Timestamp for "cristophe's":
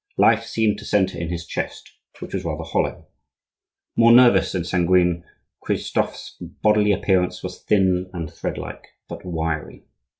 5.61-6.37